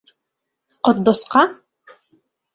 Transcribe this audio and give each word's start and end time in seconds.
Ҡотдосҡа? 0.89 1.45